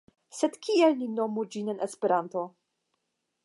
Sed 0.37 0.55
kiel 0.67 0.95
ni 1.01 1.09
nomu 1.19 1.45
ĝin 1.57 1.71
en 1.75 1.85
Esperanto? 1.89 2.47